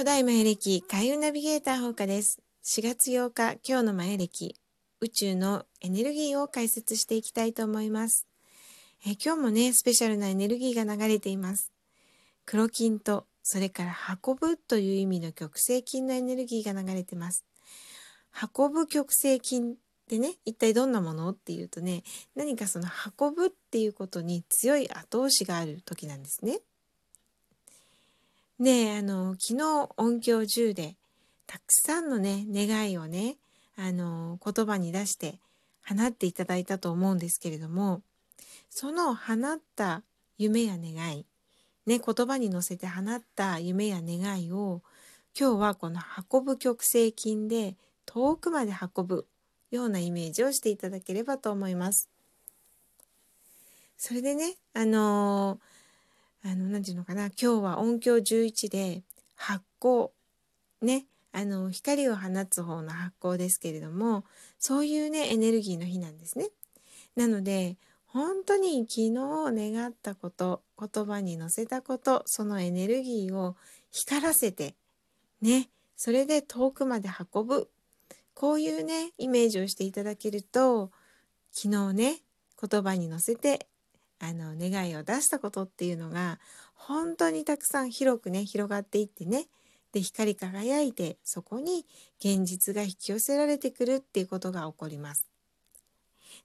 [0.00, 2.40] 古代マヤ歴開運ナビゲーター放課です。
[2.64, 4.56] 4月8日、今日のマヤ歴、
[5.02, 8.26] 宇宙のエネルギーを解説していきたいと思います。
[9.06, 11.70] え今日もね、スペシャルなエネルギーが流れています。
[12.46, 17.44] 黒金と、それから運ぶという意味の極性金のエネルギーが流れてます。
[18.56, 19.74] 運ぶ極性金
[20.08, 22.88] でね一体どんなものっていうとね何かその
[23.18, 26.60] 運ぶっていうことに強い後押しがある時なんですね。
[28.60, 30.94] であの昨日音響10で
[31.46, 33.36] たくさんのね願いをね
[33.76, 35.38] あの言葉に出して
[35.88, 38.02] 放っていただいたと思うんですけれども
[38.68, 40.02] その放った
[40.38, 41.24] 夢や願い
[41.86, 44.82] ね言葉に乗せて放った夢や願いを
[45.38, 49.26] 今日はこの運ぶ極性筋で遠くまで運ぶ
[49.70, 52.08] ようなイメージをしていただければと思います。
[53.96, 55.58] それでね、あのー、
[56.44, 59.02] あの、なんていうのかな、今日は音響11で
[59.36, 60.08] 発光、
[60.82, 64.24] ね、あの、光を放つ方の発光ですけれども、
[64.58, 66.48] そういうね、エネルギーの日なんですね。
[67.16, 69.12] なので、本当に昨日
[69.72, 73.56] 願ったこと、言葉に乗せたこと、そのエネルギーを
[73.90, 74.74] 光らせて、
[75.40, 77.70] ね、それで遠くまで運ぶ。
[78.40, 80.90] こういうねイメージをしていただけると
[81.52, 82.22] 昨日ね
[82.58, 83.66] 言葉に乗せて
[84.20, 86.38] あの願いを出したことっていうのが
[86.74, 89.46] 本当にたくさん広くね広がっていってね
[89.92, 91.84] で光り輝いてそこに
[92.20, 95.26] 現実が引き寄せられてくるっていうことが起こります。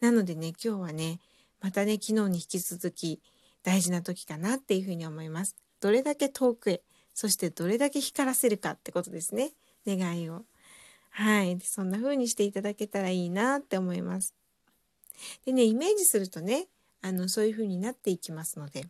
[0.00, 1.18] なのでね今日はね
[1.60, 3.20] またね昨日に引き続き
[3.62, 5.56] 大事な時かなっていうふうに思います。
[5.80, 6.82] どれだけ遠くへ
[7.14, 9.52] そしてどれだけ光らせるかってことですね
[9.86, 10.44] 願いを。
[11.10, 11.60] はい。
[11.60, 14.34] そんな風にしていただけたらいいなって思います。
[15.44, 16.68] でね、イメージするとね、
[17.02, 18.86] あの、そういう風になっていきますので、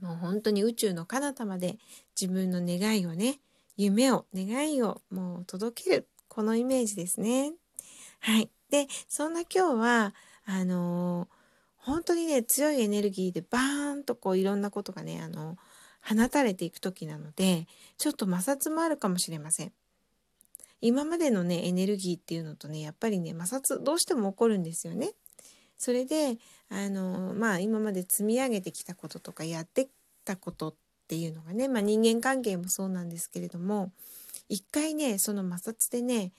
[0.00, 1.76] もう本当に宇宙の彼方まで
[2.18, 3.40] 自分の願いをね、
[3.76, 6.06] 夢を、願いをもう届ける。
[6.28, 7.52] このイメージですね。
[8.20, 8.48] はい。
[8.70, 10.14] で、そんな今日は、
[10.46, 11.28] あのー、
[11.78, 15.56] 本当にね、強いエネルギーでバーンとこういろんなことがね、あの、
[16.02, 17.66] 放たれていく時なので、
[17.98, 19.72] ちょっと摩擦もあるかもしれません。
[20.80, 25.12] 今までのねエネルギーっていうのとねやっぱりね摩擦どうしても起こるんですよね。
[25.80, 26.36] それで
[26.68, 29.90] あのまあ今まで積み上げてきたこととかやってき
[30.26, 30.74] たことっ
[31.08, 33.90] ていうのがね、まあ、人間関係もそうなんですけれども
[34.50, 36.32] 一回ねその摩擦でね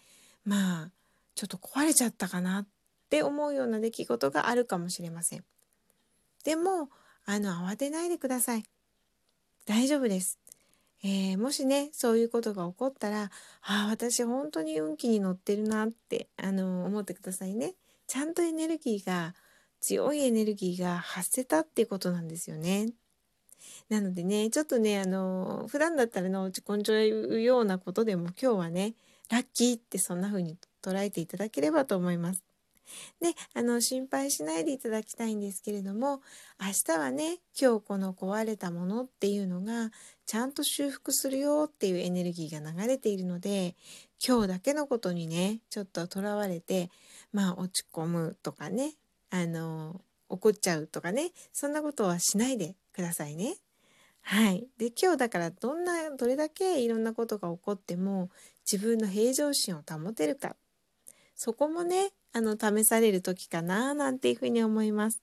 [0.45, 0.89] まあ
[1.33, 2.67] ちょっと壊れちゃったかなっ
[3.09, 5.43] て思うような出来事があるかもしれません。
[6.43, 6.89] でも
[7.25, 8.63] あの慌てないでください。
[9.65, 10.37] 大丈夫です。
[11.03, 13.29] えー、もしねそういうことが起こったらあ
[13.63, 17.73] あ私本当に運気に乗ってるなってあの思ってくださいね。
[18.11, 19.33] ちゃんとエネルギーが
[19.79, 22.89] 強いエネルギーが発せたっていうことなんですよね。
[23.87, 28.95] なのでねちょっとねあの普段だったらの落ち込んじゃうようなことでも今日はね
[29.29, 32.43] ラッキーってそんな風に捉えていただければと思います。
[33.21, 36.21] であの心配しないでいただきたいんですけれども
[36.59, 39.91] 明日はね今日この壊れたものっていうのが
[40.25, 43.75] ちゃんと修復するよっていうエネルギーが流れているので
[44.25, 46.89] 今日だけのことにねちょっととらわれて
[47.31, 48.93] まあ落ち込むとかね
[49.29, 53.55] あの怒っちゃうとかねそんなことはしないでくださいね。
[54.23, 58.29] はい、で今日だからどんなどれだけいろんなことが起こっても
[58.71, 60.55] 自分の平常心を保てるか
[61.35, 65.21] そこもねあの試される時かななんていうふうに思います。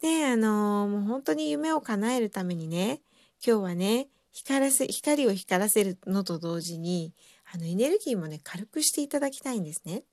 [0.00, 3.00] であのもう本当に夢を叶えるためにね
[3.44, 7.12] 今日はね光らせ光を光らせるのと同時に
[7.52, 10.04] あのエネルギーもね軽くしていただきたいんですね。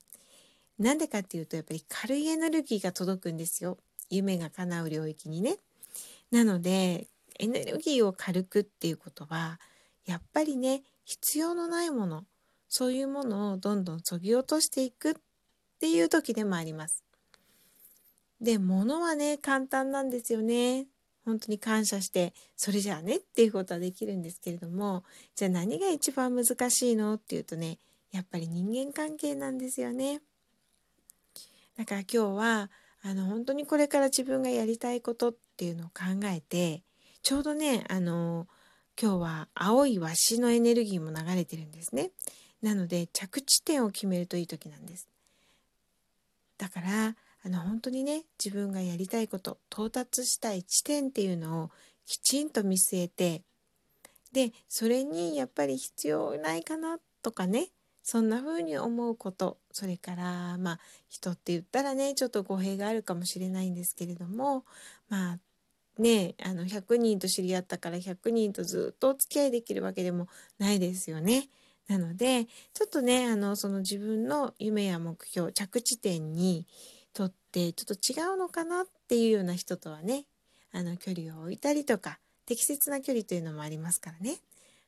[0.80, 3.78] なんでかっていうとやっぱり軽いエネルギーが届くんですよ
[4.10, 5.58] 夢が叶う領域にね。
[6.32, 7.06] なので
[7.38, 9.60] エネルギーを軽くっていうことは
[10.06, 12.24] やっぱりね必要のないもの
[12.68, 15.14] そういうものをどんどんそぎ落としていくっ
[15.80, 17.02] ていう時でもあります。
[18.40, 20.86] で、物はね、簡単なんですよね。
[21.24, 25.02] 本当に感謝して、それじゃあねっていうことはできるんですけれども、
[25.34, 27.14] じゃあ何が一番難しいの？
[27.14, 27.78] っていうとね、
[28.12, 30.20] やっぱり人間関係なんですよね。
[31.80, 32.70] だから今日は、
[33.02, 36.82] あの、本当にこれから自分がやりたいことっていうのを考えて、
[37.22, 38.46] ちょうどね、あの、
[39.00, 42.10] 今日は青いワシのエネルギーも流れてるんですね。
[42.60, 45.08] なので着地点を決めるといい時なんです。
[46.58, 51.70] だからあの本当にね自分がやりたいこと到達したい地点っていうのを
[52.04, 53.42] きちんと見据えて
[54.32, 57.68] でそれにやっぱり必要ないかなとかね
[58.10, 64.64] そんな風に思うことそれからまあ人って言ったらねちょっと語弊があるかもしれないんですけれども
[65.08, 65.38] まあ
[65.96, 70.26] ねあの100人と知り合ったから100人とずっとお付き合いできるわけでも
[70.58, 71.50] ないですよね。
[71.86, 76.66] なのでちょっとねあのその自分の夢や目標着地点に
[77.12, 80.24] とってちょっと違うのかなっていうような人とはね
[80.72, 84.40] あの距離を置いたりとか適切な距離というのもありますからね。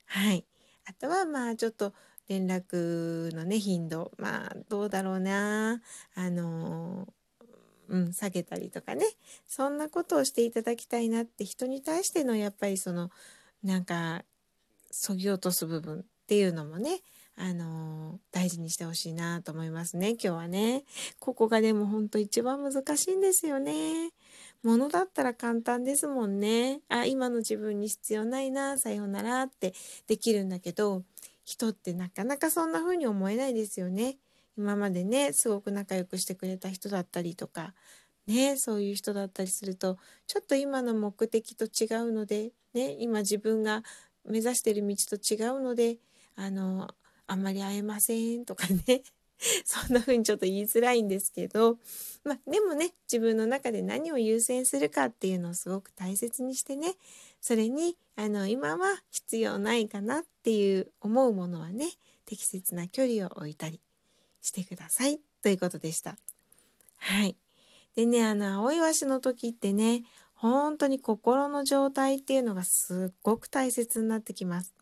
[0.07, 0.45] はい。
[0.85, 1.93] あとはまあちょっと
[2.29, 4.13] 連絡のね頻度。
[4.19, 5.81] まあどうだろうな。
[6.15, 7.09] あの
[7.89, 9.05] うん、下げたりとかね。
[9.47, 13.11] そんなことをしていただきたいなって人に対してのやっぱりその
[13.63, 14.23] なんか
[14.91, 17.01] そぎ落とす部分っていうのもね
[17.37, 20.85] あの大事にしてほしいなと思いますね今日はね。
[21.19, 24.11] ここがでもほんと一番難しいんですよね。
[24.63, 26.81] ものだったら簡単ですもんね。
[26.89, 29.75] あ今の自分に必要ないなさようならって
[30.07, 31.03] できるんだけど
[31.45, 34.19] 人ってなかなかそんな風に思えないですよね。
[34.57, 37.75] 今までねすごく仲良くしてくれた人だったりとか
[38.27, 43.83] ねそういう人だったりするとちょっと今の目的と違うのでね今自分が
[44.25, 45.99] 目指してる道と違うので
[46.37, 46.89] あの
[47.27, 49.03] あんまり会えませんとかね。
[49.65, 51.79] そんな風にちょっと言いづらいんですけど、
[52.25, 56.95] まあ、でもね自分の中で何を優先するかっていうのをすごく大切にしてね
[57.41, 61.91] それにあの今は必要ないかなっていう思うものはね
[62.25, 63.81] 適切な距離を置いたり
[64.41, 66.17] してくださいということでした。
[66.99, 67.37] はい。
[67.97, 70.05] でね、あの、青いわしの時ってね、
[70.35, 74.73] 本当に心の状態っていうのがすっごく大切になってきます。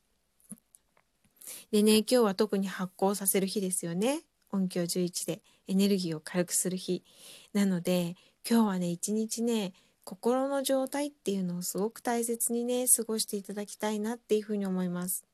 [1.72, 4.20] でね、今日は特に発酵させる日ですよね。
[4.52, 7.05] 音響11でエネルギーを軽くする日。
[7.52, 8.17] なので、
[8.49, 9.73] 今日はね、一日ね、
[10.05, 15.25] 心の状態っていうのをすごく大切にね、過ごしていただきたいなっていうふうに思います。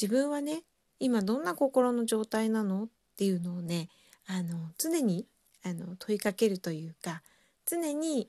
[0.00, 0.62] 自分はね、
[1.00, 3.88] 今どんな心の状態なのっていうのをね
[4.26, 5.26] あの常に
[5.64, 7.22] あの問いかけるというか
[7.66, 8.28] 常に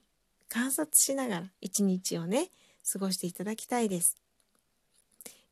[0.49, 2.49] 観察しながら一日をね
[2.91, 4.17] 過ごしていただきたいです。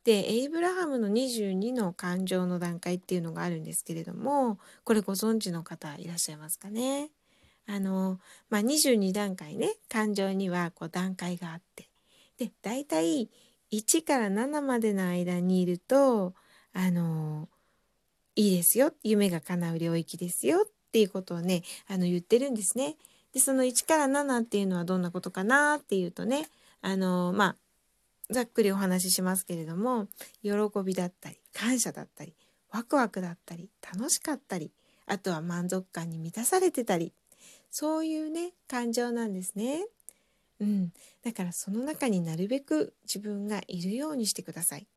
[0.08, 7.10] でエイブラハムの22の感情の段階っていうのがあるんですけれどもこれご存知の方いらっしゃいますかね？
[7.68, 8.18] あの、
[8.50, 11.90] まあ、22段階ね感情にはこう段階があって
[12.38, 13.30] で大体
[13.74, 16.34] 1から7までの間にいると
[16.72, 17.50] あの
[18.38, 22.96] いいですよ夢が叶う領域ですよっていうことをねあの言ってるんですね。
[23.34, 26.48] でその1から7っていうのはどんなことかなっていうとね
[26.82, 27.56] あのまあ
[28.30, 30.08] ざっくりお話ししますけれども
[30.44, 30.52] 喜
[30.84, 32.34] びだったり感謝だったり
[32.72, 34.72] ワクワクだったり楽しかったり
[35.06, 37.14] あとは満足感に満たされてたり
[37.72, 39.86] そういうね感情なんですね。
[40.60, 40.92] うん、
[41.24, 44.88] だからその中になるべく自分がいるようにしてください。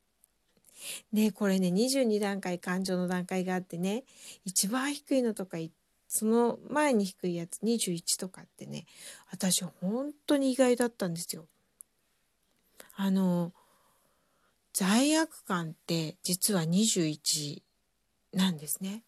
[1.12, 4.04] でこれね22段階感情の段階があってね
[4.44, 5.58] 一番低いのとか
[6.08, 8.86] その前に低いやつ21とかってね
[9.30, 11.46] 私本当に意外だったんですよ。
[13.02, 13.54] あの
[14.74, 17.62] 罪悪感って実は21
[18.34, 19.04] なんですね。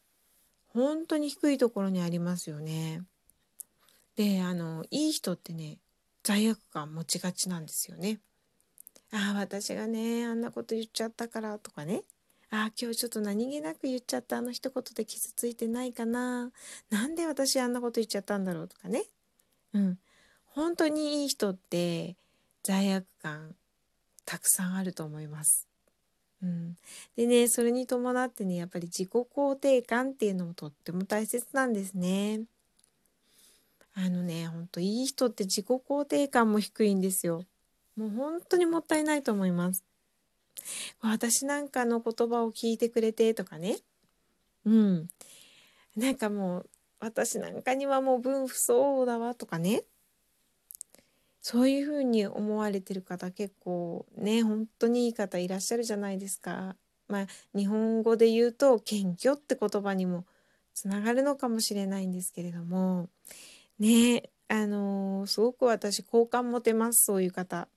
[0.68, 3.02] 本当に低いところにありますよね。
[4.16, 5.76] であのいい人ってね
[6.22, 8.20] 罪悪感持ちがちなんですよね。
[9.12, 12.02] ああ私がねあんなこと言っちゃったからとかね
[12.50, 16.50] ああ今日ちょっと何気なく言っちゃったあの一言で傷ついてないかな
[16.88, 19.04] なんで私あんなこと言っちゃったんだろうとかね
[19.74, 19.98] うん
[20.46, 22.16] 本当にいい人って
[22.62, 23.54] 罪悪感
[24.32, 25.68] たくさんあると思います。
[26.42, 26.78] うん、
[27.16, 32.40] でねそれに伴ってねやっぱり自己肯定感っていうのもとっても大切なんですね。
[33.94, 37.44] あのねほんといい人って自己肯定感も低いんですよ。
[37.94, 39.84] もう本当にもったいないと思います。
[41.02, 43.76] 私なんかの言葉を聞いてくれてとかね。
[44.64, 45.08] うん。
[45.94, 46.70] なんかもう
[47.00, 49.82] 私なんかにはもう分不相応だわとかね。
[51.42, 56.76] そういうふうに思われてる方結構ね本当にいい方いらっしゃるじゃないですか。
[57.08, 60.24] まあ日本語で言うと謙虚って言葉にも
[60.72, 63.08] つながるのかもしれないんですけれども
[63.78, 67.68] ねあのー、すごく私好感持てますそういう方。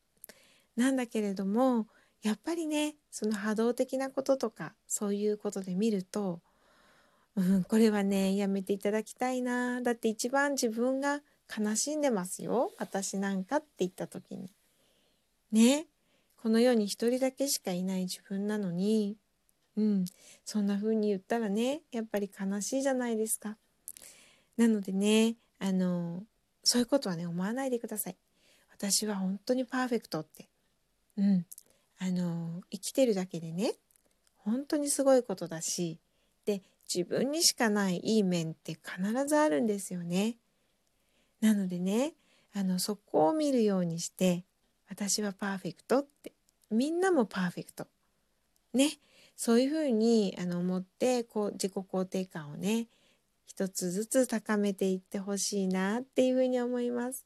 [0.75, 1.87] なんだけれども
[2.21, 6.41] やっぱりねその波動的なこととかそういうことで見ると、
[7.35, 11.21] うん、これはねやめていただきたいなだって一番自分が
[11.55, 14.51] 悲しんでますよ私なんかって言った時に。
[15.51, 15.87] ね
[16.41, 19.17] この世に一人だけしかいない自分なのに、
[19.77, 20.05] うん、
[20.43, 23.57] そんな風に言ったらねやっぱり悲しいじゃないですか。
[24.57, 26.23] なのでねあの
[26.63, 28.15] そういうことはね思わないでください。
[28.71, 30.47] 私は本当にパーフェクトって
[31.17, 31.45] うん、
[31.99, 33.73] あの生きてるだけでね
[34.37, 35.97] 本当にすごいことだし
[36.45, 36.61] で
[36.93, 40.35] 自分にしかないいい面って必ずあるんですよね。
[41.41, 42.13] なのでね
[42.53, 44.43] あのそこを見るようにして
[44.89, 46.31] 私はパーフェクトって
[46.71, 47.87] みんなもパーフェクト
[48.73, 48.91] ね
[49.35, 52.87] そういうふうにあの思ってこう自己肯定感をね
[53.45, 57.25] 一つずつ高めていってほしいなっていうふうに思います。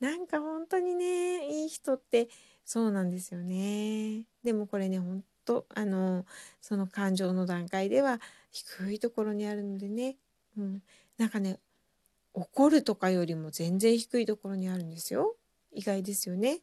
[0.00, 2.28] なんか本当にねいい人って
[2.64, 4.24] そうなんですよね。
[4.44, 6.26] でもこれね本当あの
[6.60, 10.16] その感情の段階では低いところにあるのでね、
[10.58, 10.82] うん、
[11.16, 11.58] なんかね
[12.36, 15.36] 怒るとかよりも全然低いところにあるんですよ。
[15.72, 16.60] 意外ですよね。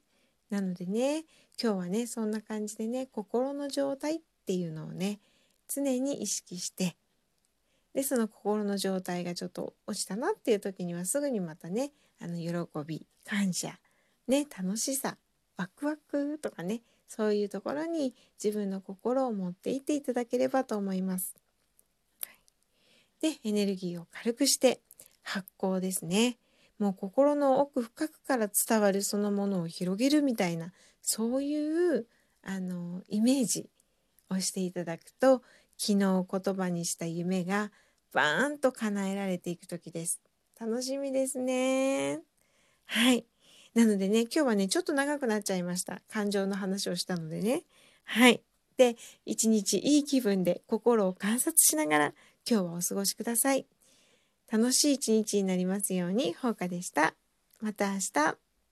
[0.52, 1.26] なのでね
[1.62, 5.20] 今日はねそんな感じでね心の状態っていうのをね
[5.68, 6.96] 常に意識して
[7.96, 13.80] でその心の状態がちょっと落ちたなっていう時にはすぐにまたねあの喜び感謝
[14.28, 15.18] ね楽しさ
[15.58, 18.14] ワクワクとかねそういうところに
[18.44, 21.36] 自分の心を持っていっていただければと思います。
[23.22, 24.82] でエネルギーを軽くして
[25.24, 26.38] 発酵ですね。
[26.80, 32.08] もう心の奥深くから伝わるそのものを広げるみたいなそういう
[32.42, 33.70] あのイメージ
[34.30, 35.42] をしていただくと
[35.78, 37.72] 昨日言葉にした夢が
[38.12, 40.22] バーンと叶えられていく時です。
[40.60, 42.22] 楽しみですね。
[42.86, 43.26] はい。
[43.74, 46.02] なのでね、今日はね、ちょっと長くなっちゃいました。
[46.12, 47.64] 感情の話をしたのでね。
[48.04, 48.44] はい。
[48.78, 52.14] で、一日いい気分で心を観察しながら
[52.50, 53.66] 今日はお過ごしください。
[54.54, 57.16] 楽しい一日になりますように、ほうかでした。
[57.60, 58.38] また明日。